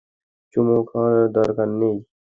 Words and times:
চুমো 0.53 0.77
খাওয়ার 0.89 1.17
দরকার 1.37 1.69
নেই। 1.79 1.97